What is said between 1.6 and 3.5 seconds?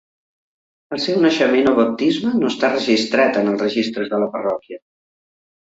o baptisme no està registrat